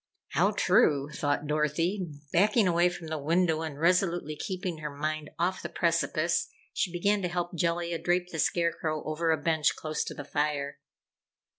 "How 0.29 0.49
true," 0.49 1.11
thought 1.13 1.45
Dorothy. 1.45 2.07
Backing 2.33 2.67
away 2.67 2.89
from 2.89 3.05
the 3.05 3.19
window 3.19 3.61
and 3.61 3.79
resolutely 3.79 4.35
keeping 4.35 4.79
her 4.79 4.89
mind 4.89 5.29
off 5.37 5.61
the 5.61 5.69
precipice, 5.69 6.47
she 6.73 6.91
began 6.91 7.21
to 7.21 7.27
help 7.27 7.53
Jellia 7.53 7.99
drape 7.99 8.29
the 8.31 8.39
Scarecrow 8.39 9.03
over 9.05 9.29
a 9.29 9.37
bench 9.37 9.75
close 9.75 10.03
to 10.05 10.15
the 10.15 10.25
fire. 10.25 10.79